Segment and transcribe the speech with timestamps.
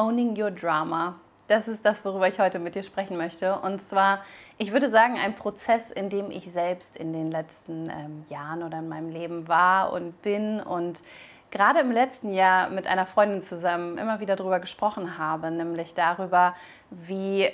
[0.00, 1.16] Owning Your Drama.
[1.46, 3.58] Das ist das, worüber ich heute mit dir sprechen möchte.
[3.58, 4.22] Und zwar,
[4.56, 8.78] ich würde sagen, ein Prozess, in dem ich selbst in den letzten ähm, Jahren oder
[8.78, 11.02] in meinem Leben war und bin und
[11.50, 16.54] gerade im letzten Jahr mit einer Freundin zusammen immer wieder darüber gesprochen habe, nämlich darüber,
[16.88, 17.50] wie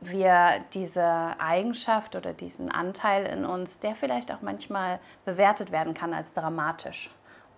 [0.00, 6.14] wir diese Eigenschaft oder diesen Anteil in uns, der vielleicht auch manchmal bewertet werden kann
[6.14, 7.10] als dramatisch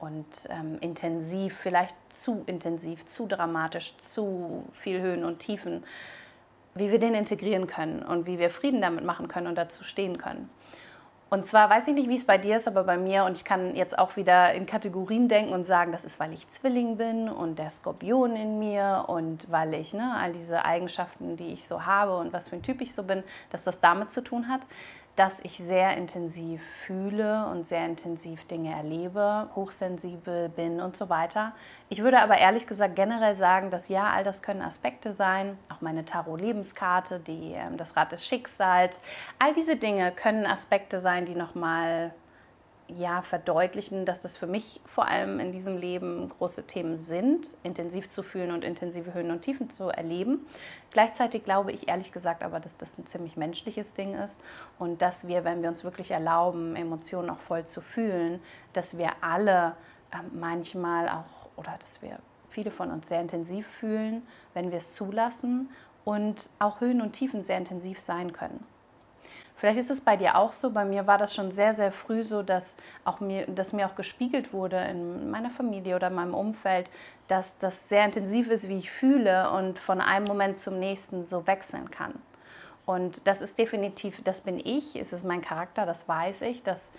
[0.04, 5.82] und ähm, intensiv, vielleicht zu intensiv, zu dramatisch, zu viel Höhen und Tiefen,
[6.74, 10.18] wie wir den integrieren können und wie wir Frieden damit machen können und dazu stehen
[10.18, 10.50] können.
[11.30, 13.44] Und zwar weiß ich nicht, wie es bei dir ist, aber bei mir, und ich
[13.44, 17.28] kann jetzt auch wieder in Kategorien denken und sagen, das ist, weil ich Zwilling bin
[17.28, 21.86] und der Skorpion in mir und weil ich ne, all diese Eigenschaften, die ich so
[21.86, 24.60] habe und was für ein Typ ich so bin, dass das damit zu tun hat
[25.16, 31.52] dass ich sehr intensiv fühle und sehr intensiv Dinge erlebe, hochsensibel bin und so weiter.
[31.88, 35.80] Ich würde aber ehrlich gesagt generell sagen, dass ja, all das können Aspekte sein, auch
[35.80, 39.00] meine Tarot-Lebenskarte, ähm, das Rad des Schicksals,
[39.38, 42.12] all diese Dinge können Aspekte sein, die nochmal
[42.88, 48.10] ja, verdeutlichen, dass das für mich vor allem in diesem Leben große Themen sind, intensiv
[48.10, 50.46] zu fühlen und intensive Höhen und Tiefen zu erleben.
[50.90, 54.42] Gleichzeitig glaube ich ehrlich gesagt aber, dass das ein ziemlich menschliches Ding ist
[54.78, 58.40] und dass wir, wenn wir uns wirklich erlauben, Emotionen auch voll zu fühlen,
[58.74, 59.74] dass wir alle
[60.12, 62.18] äh, manchmal auch oder dass wir
[62.50, 65.70] viele von uns sehr intensiv fühlen, wenn wir es zulassen
[66.04, 68.64] und auch Höhen und Tiefen sehr intensiv sein können.
[69.64, 70.72] Vielleicht ist es bei dir auch so.
[70.72, 72.76] Bei mir war das schon sehr, sehr früh so, dass,
[73.06, 76.90] auch mir, dass mir auch gespiegelt wurde in meiner Familie oder in meinem Umfeld,
[77.28, 81.46] dass das sehr intensiv ist, wie ich fühle und von einem Moment zum nächsten so
[81.46, 82.12] wechseln kann.
[82.84, 86.92] Und das ist definitiv, das bin ich, es ist mein Charakter, das weiß ich, dass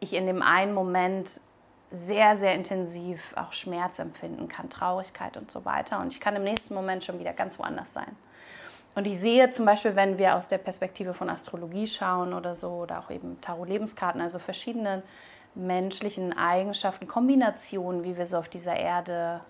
[0.00, 1.42] ich in dem einen Moment
[1.90, 6.00] sehr, sehr intensiv auch Schmerz empfinden kann, Traurigkeit und so weiter.
[6.00, 8.16] Und ich kann im nächsten Moment schon wieder ganz woanders sein.
[8.96, 12.70] Und ich sehe zum Beispiel, wenn wir aus der Perspektive von Astrologie schauen oder so,
[12.70, 15.02] oder auch eben Tarot-Lebenskarten, also verschiedene
[15.54, 19.42] menschlichen Eigenschaften, Kombinationen, wie wir so auf dieser Erde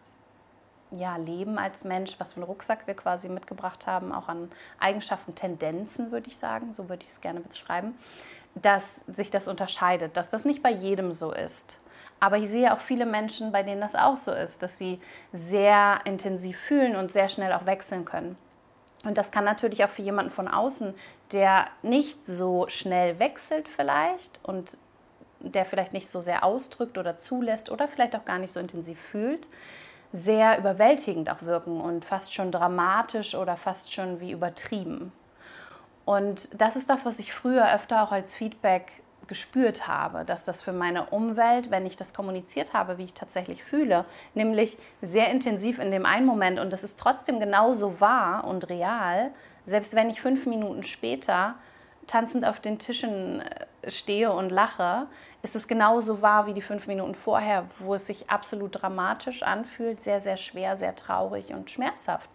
[0.91, 5.37] ja, leben als Mensch, was für einen Rucksack wir quasi mitgebracht haben, auch an Eigenschaften,
[5.37, 7.97] Tendenzen, würde ich sagen, so würde ich es gerne beschreiben,
[8.57, 11.79] dass sich das unterscheidet, dass das nicht bei jedem so ist.
[12.19, 14.99] Aber ich sehe auch viele Menschen, bei denen das auch so ist, dass sie
[15.33, 18.37] sehr intensiv fühlen und sehr schnell auch wechseln können.
[19.07, 20.93] Und das kann natürlich auch für jemanden von außen,
[21.31, 24.79] der nicht so schnell wechselt vielleicht und
[25.39, 29.01] der vielleicht nicht so sehr ausdrückt oder zulässt oder vielleicht auch gar nicht so intensiv
[29.01, 29.47] fühlt,
[30.13, 35.13] sehr überwältigend auch wirken und fast schon dramatisch oder fast schon wie übertrieben.
[36.05, 38.91] Und das ist das, was ich früher öfter auch als Feedback
[39.29, 43.63] gespürt habe, dass das für meine Umwelt, wenn ich das kommuniziert habe, wie ich tatsächlich
[43.63, 44.05] fühle,
[44.35, 49.31] nämlich sehr intensiv in dem einen Moment und das ist trotzdem genauso wahr und real,
[49.65, 51.55] selbst wenn ich fünf Minuten später
[52.07, 55.07] tanzend auf den Tischen äh, stehe und lache,
[55.43, 60.01] ist es genauso wahr wie die fünf Minuten vorher, wo es sich absolut dramatisch anfühlt,
[60.01, 62.29] sehr, sehr schwer, sehr traurig und schmerzhaft.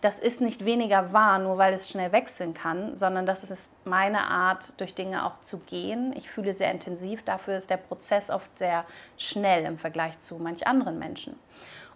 [0.00, 4.28] Das ist nicht weniger wahr, nur weil es schnell wechseln kann, sondern das ist meine
[4.28, 6.14] Art, durch Dinge auch zu gehen.
[6.16, 8.84] Ich fühle sehr intensiv, dafür ist der Prozess oft sehr
[9.16, 11.38] schnell im Vergleich zu manch anderen Menschen.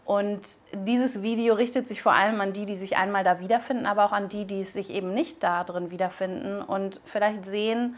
[0.09, 0.41] Und
[0.73, 4.13] dieses Video richtet sich vor allem an die, die sich einmal da wiederfinden, aber auch
[4.13, 7.95] an die, die sich eben nicht da drin wiederfinden und vielleicht sehen,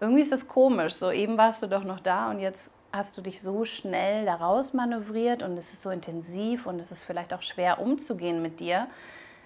[0.00, 0.94] irgendwie ist das komisch.
[0.94, 4.72] So eben warst du doch noch da und jetzt hast du dich so schnell daraus
[4.72, 8.88] manövriert und es ist so intensiv und es ist vielleicht auch schwer umzugehen mit dir,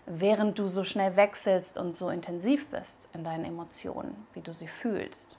[0.06, 4.68] während du so schnell wechselst und so intensiv bist in deinen Emotionen, wie du sie
[4.68, 5.36] fühlst.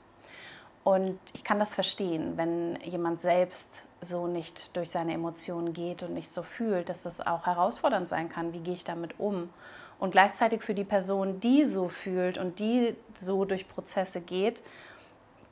[0.84, 6.14] Und ich kann das verstehen, wenn jemand selbst so nicht durch seine Emotionen geht und
[6.14, 8.54] nicht so fühlt, dass das auch herausfordernd sein kann.
[8.54, 9.50] Wie gehe ich damit um?
[9.98, 14.62] Und gleichzeitig für die Person, die so fühlt und die so durch Prozesse geht,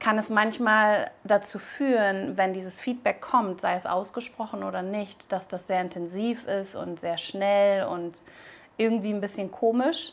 [0.03, 5.47] kann es manchmal dazu führen, wenn dieses Feedback kommt, sei es ausgesprochen oder nicht, dass
[5.47, 8.18] das sehr intensiv ist und sehr schnell und
[8.75, 10.11] irgendwie ein bisschen komisch,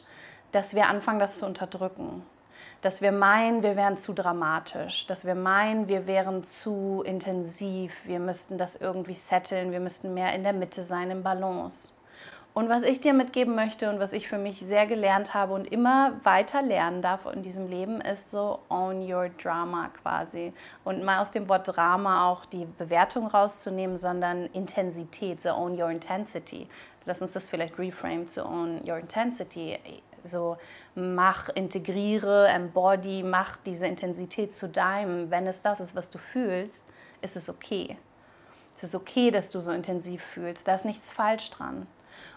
[0.53, 2.23] dass wir anfangen, das zu unterdrücken.
[2.83, 8.21] Dass wir meinen, wir wären zu dramatisch, dass wir meinen, wir wären zu intensiv, wir
[8.21, 11.95] müssten das irgendwie setteln, wir müssten mehr in der Mitte sein, im Balance.
[12.52, 15.70] Und was ich dir mitgeben möchte und was ich für mich sehr gelernt habe und
[15.70, 20.52] immer weiter lernen darf in diesem Leben, ist so own your drama quasi.
[20.85, 25.91] Und mal aus dem Wort Drama auch die Bewertung rauszunehmen, sondern Intensität, so own your
[25.91, 26.67] intensity.
[27.05, 29.79] Lass uns das vielleicht reframe zu own your intensity
[30.25, 30.58] so
[30.94, 35.31] mach, integriere, embody, mach diese Intensität zu deinem.
[35.31, 36.85] Wenn es das ist, was du fühlst,
[37.23, 37.97] ist es okay.
[38.75, 40.67] Es ist okay, dass du so intensiv fühlst.
[40.69, 41.87] Da ist nichts falsch dran.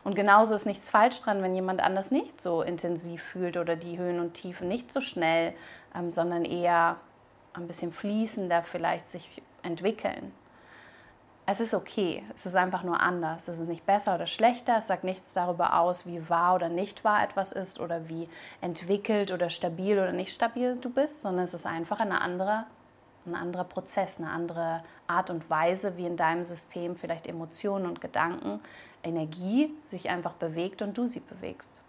[0.04, 3.98] Und genauso ist nichts falsch dran, wenn jemand anders nicht so intensiv fühlt oder die
[3.98, 5.54] Höhen und Tiefen nicht so schnell,
[5.96, 6.98] ähm, sondern eher
[7.54, 10.34] ein bisschen fließender vielleicht sich entwickeln.
[11.46, 13.50] Es ist okay, es ist einfach nur anders.
[13.50, 17.04] Es ist nicht besser oder schlechter, es sagt nichts darüber aus, wie wahr oder nicht
[17.04, 18.30] wahr etwas ist oder wie
[18.62, 22.66] entwickelt oder stabil oder nicht stabil du bist, sondern es ist einfach eine andere
[23.25, 28.02] ein anderer Prozess, eine andere Art und Weise, wie in deinem System vielleicht Emotionen und
[28.02, 28.60] Gedanken,
[29.04, 31.81] Energie sich einfach bewegt und du sie bewegst.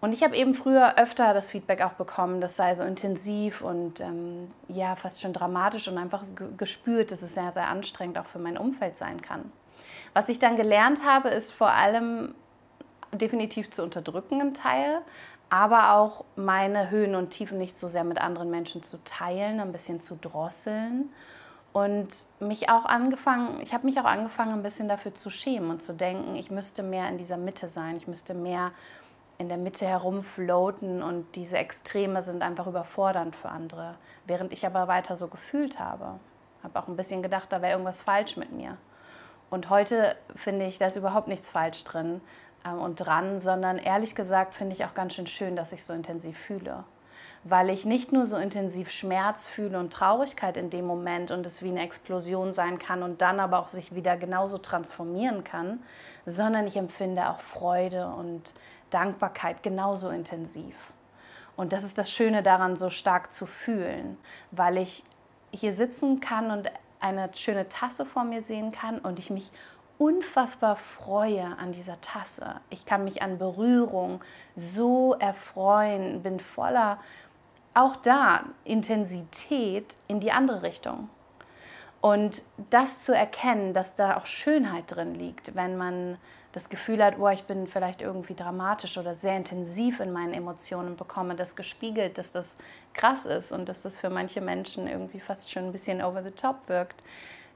[0.00, 4.00] Und ich habe eben früher öfter das Feedback auch bekommen, das sei so intensiv und
[4.00, 6.24] ähm, ja, fast schon dramatisch und einfach
[6.56, 9.52] gespürt, dass es sehr, sehr anstrengend auch für mein Umfeld sein kann.
[10.12, 12.34] Was ich dann gelernt habe, ist vor allem
[13.12, 15.02] definitiv zu unterdrücken im Teil,
[15.52, 19.70] aber auch meine Höhen und Tiefen nicht so sehr mit anderen Menschen zu teilen, ein
[19.70, 21.10] bisschen zu drosseln
[21.74, 22.08] und
[22.40, 25.92] mich auch angefangen, ich habe mich auch angefangen, ein bisschen dafür zu schämen und zu
[25.92, 28.72] denken, ich müsste mehr in dieser Mitte sein, ich müsste mehr
[29.36, 33.96] in der Mitte herumfloaten und diese Extreme sind einfach überfordernd für andere,
[34.26, 36.18] während ich aber weiter so gefühlt habe.
[36.62, 38.78] Habe auch ein bisschen gedacht, da wäre irgendwas falsch mit mir.
[39.50, 42.22] Und heute finde ich, da ist überhaupt nichts falsch drin,
[42.70, 46.38] und dran, sondern ehrlich gesagt finde ich auch ganz schön schön, dass ich so intensiv
[46.38, 46.84] fühle.
[47.44, 51.62] Weil ich nicht nur so intensiv Schmerz fühle und Traurigkeit in dem Moment und es
[51.62, 55.82] wie eine Explosion sein kann und dann aber auch sich wieder genauso transformieren kann,
[56.24, 58.54] sondern ich empfinde auch Freude und
[58.90, 60.92] Dankbarkeit genauso intensiv.
[61.56, 64.16] Und das ist das Schöne daran, so stark zu fühlen,
[64.52, 65.04] weil ich
[65.52, 66.70] hier sitzen kann und
[67.00, 69.50] eine schöne Tasse vor mir sehen kann und ich mich
[70.02, 72.56] unfassbar freue an dieser Tasse.
[72.70, 74.20] Ich kann mich an Berührung
[74.56, 76.98] so erfreuen, bin voller
[77.72, 81.08] auch da Intensität in die andere Richtung.
[82.00, 86.18] Und das zu erkennen, dass da auch Schönheit drin liegt, wenn man
[86.50, 90.96] das Gefühl hat, oh, ich bin vielleicht irgendwie dramatisch oder sehr intensiv in meinen Emotionen
[90.96, 92.56] bekomme, das gespiegelt, dass das
[92.92, 96.32] krass ist und dass das für manche Menschen irgendwie fast schon ein bisschen over the
[96.32, 97.00] top wirkt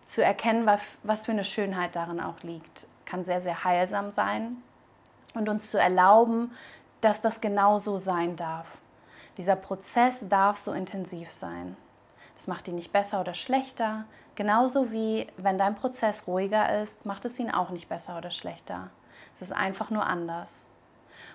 [0.07, 0.69] zu erkennen,
[1.03, 4.57] was für eine Schönheit darin auch liegt, kann sehr, sehr heilsam sein
[5.35, 6.53] und uns zu erlauben,
[7.01, 8.79] dass das genau so sein darf.
[9.37, 11.77] Dieser Prozess darf so intensiv sein.
[12.35, 14.05] Das macht ihn nicht besser oder schlechter,
[14.35, 18.91] genauso wie wenn dein Prozess ruhiger ist, macht es ihn auch nicht besser oder schlechter.
[19.35, 20.69] Es ist einfach nur anders.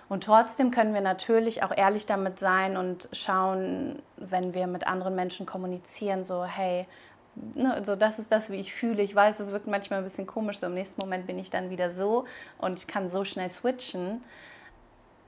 [0.08, 5.14] Und trotzdem können wir natürlich auch ehrlich damit sein und schauen, wenn wir mit anderen
[5.14, 6.86] Menschen kommunizieren, so, hey,
[7.34, 9.02] ne, so das ist das, wie ich fühle.
[9.02, 11.70] Ich weiß, es wirkt manchmal ein bisschen komisch, so im nächsten Moment bin ich dann
[11.70, 12.24] wieder so
[12.58, 14.22] und ich kann so schnell switchen.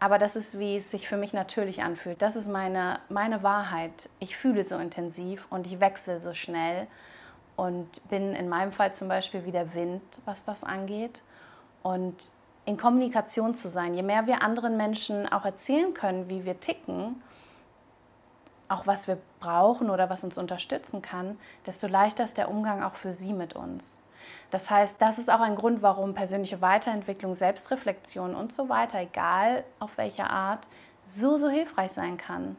[0.01, 2.21] Aber das ist, wie es sich für mich natürlich anfühlt.
[2.21, 4.11] Das ist meine, meine Wahrheit.
[4.19, 6.87] Ich fühle so intensiv und ich wechsle so schnell
[7.57, 11.23] und bin in meinem Fall zum Beispiel wie der Wind, was das angeht.
[11.83, 12.33] Und
[12.67, 17.23] in Kommunikation zu sein, je mehr wir anderen Menschen auch erzählen können, wie wir ticken,
[18.75, 22.97] auch was wir brauchen oder was uns unterstützen kann, desto leichter ist der Umgang auch
[22.97, 24.01] für sie mit uns.
[24.51, 29.65] Das heißt, das ist auch ein Grund, warum persönliche Weiterentwicklung, Selbstreflexion und so weiter, egal
[29.79, 30.69] auf welche Art,
[31.05, 32.57] so, so hilfreich sein kann.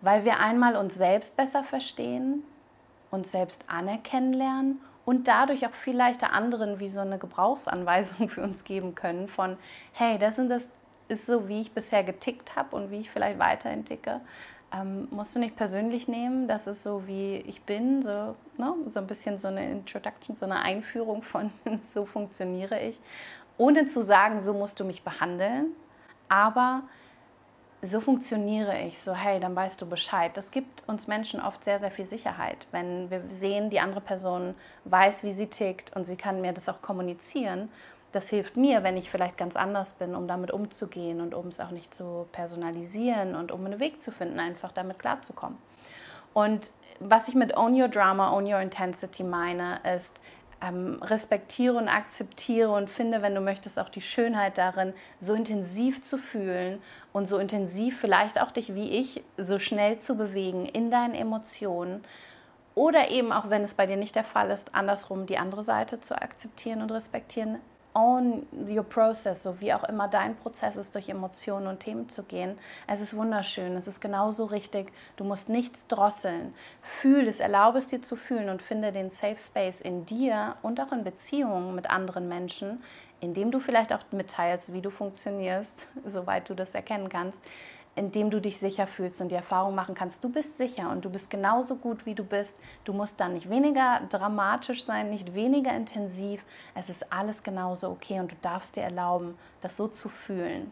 [0.00, 2.42] Weil wir einmal uns selbst besser verstehen,
[3.10, 8.42] uns selbst anerkennen lernen und dadurch auch viel leichter anderen wie so eine Gebrauchsanweisung für
[8.42, 9.58] uns geben können von,
[9.92, 10.70] hey, das und das
[11.08, 14.20] ist so, wie ich bisher getickt habe und wie ich vielleicht weiterhin ticke
[14.72, 16.48] ähm, musst du nicht persönlich nehmen.
[16.48, 18.74] Das ist so, wie ich bin, so, ne?
[18.86, 21.50] so ein bisschen so eine Introduction, so eine Einführung von,
[21.82, 23.00] so funktioniere ich.
[23.58, 25.72] Ohne zu sagen, so musst du mich behandeln,
[26.28, 26.82] aber
[27.82, 30.36] so funktioniere ich, so hey, dann weißt du Bescheid.
[30.36, 34.54] Das gibt uns Menschen oft sehr, sehr viel Sicherheit, wenn wir sehen, die andere Person
[34.84, 37.70] weiß, wie sie tickt und sie kann mir das auch kommunizieren
[38.12, 41.60] das hilft mir, wenn ich vielleicht ganz anders bin, um damit umzugehen und um es
[41.60, 45.58] auch nicht zu personalisieren und um einen Weg zu finden, einfach damit klarzukommen.
[46.34, 50.20] Und was ich mit Own Your Drama, Own Your Intensity meine, ist,
[50.62, 56.02] ähm, respektiere und akzeptiere und finde, wenn du möchtest, auch die Schönheit darin, so intensiv
[56.02, 60.90] zu fühlen und so intensiv vielleicht auch dich wie ich so schnell zu bewegen in
[60.90, 62.04] deinen Emotionen.
[62.74, 66.00] Oder eben auch, wenn es bei dir nicht der Fall ist, andersrum die andere Seite
[66.00, 67.58] zu akzeptieren und respektieren,
[67.94, 72.22] own your process, so wie auch immer dein Prozess ist, durch Emotionen und Themen zu
[72.22, 72.58] gehen.
[72.86, 74.92] Es ist wunderschön, es ist genauso richtig.
[75.16, 76.54] Du musst nichts drosseln.
[76.82, 80.80] Fühl es, erlaube es dir zu fühlen und finde den Safe Space in dir und
[80.80, 82.82] auch in Beziehungen mit anderen Menschen,
[83.20, 87.44] indem du vielleicht auch mitteilst, wie du funktionierst, soweit du das erkennen kannst,
[88.00, 91.10] indem du dich sicher fühlst und die Erfahrung machen kannst, du bist sicher und du
[91.10, 92.58] bist genauso gut, wie du bist.
[92.84, 96.46] Du musst dann nicht weniger dramatisch sein, nicht weniger intensiv.
[96.74, 100.70] Es ist alles genauso okay und du darfst dir erlauben, das so zu fühlen.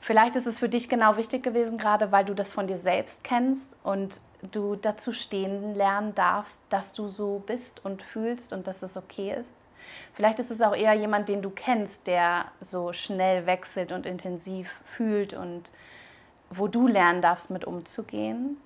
[0.00, 3.22] Vielleicht ist es für dich genau wichtig gewesen, gerade weil du das von dir selbst
[3.22, 8.82] kennst und du dazu stehen lernen darfst, dass du so bist und fühlst und dass
[8.82, 9.56] es okay ist.
[10.12, 14.80] Vielleicht ist es auch eher jemand, den du kennst, der so schnell wechselt und intensiv
[14.84, 15.72] fühlt und
[16.50, 18.56] wo du lernen darfst, mit umzugehen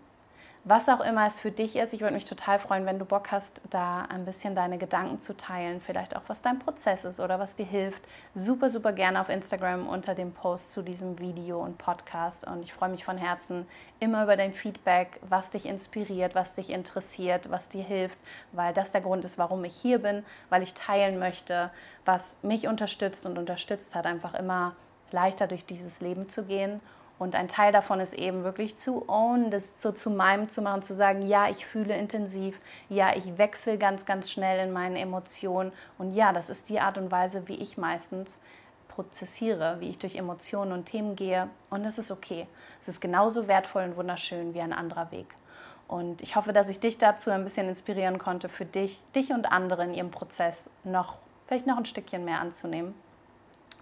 [0.65, 1.93] was auch immer es für dich ist.
[1.93, 5.37] Ich würde mich total freuen, wenn du Bock hast, da ein bisschen deine Gedanken zu
[5.37, 5.81] teilen.
[5.81, 8.03] Vielleicht auch, was dein Prozess ist oder was dir hilft.
[8.35, 12.47] Super, super gerne auf Instagram unter dem Post zu diesem Video und Podcast.
[12.47, 13.67] Und ich freue mich von Herzen
[14.01, 18.19] immer über dein Feedback, was dich inspiriert, was dich interessiert, was dir hilft,
[18.53, 21.71] weil das der Grund ist, warum ich hier bin, weil ich teilen möchte,
[22.07, 24.75] was mich unterstützt und unterstützt hat, einfach immer
[25.11, 26.81] leichter durch dieses Leben zu gehen
[27.19, 30.83] und ein Teil davon ist eben wirklich zu own, das so zu meinem zu machen,
[30.83, 35.73] zu sagen, ja, ich fühle intensiv, ja, ich wechsle ganz, ganz schnell in meinen Emotionen.
[35.97, 38.41] Und ja, das ist die Art und Weise, wie ich meistens
[38.89, 41.49] prozessiere, wie ich durch Emotionen und Themen gehe.
[41.71, 42.47] Und es ist okay.
[42.81, 45.35] Es ist genauso wertvoll und wunderschön wie ein anderer Weg.
[45.87, 49.53] Und ich hoffe, dass ich dich dazu ein bisschen inspirieren konnte, für dich, dich und
[49.53, 52.95] andere in ihrem Prozess noch, vielleicht noch ein Stückchen mehr anzunehmen.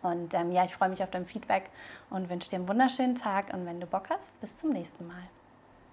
[0.03, 1.71] Und ähm, ja, ich freue mich auf dein Feedback
[2.11, 3.53] und wünsche dir einen wunderschönen Tag.
[3.55, 5.23] Und wenn du Bock hast, bis zum nächsten Mal.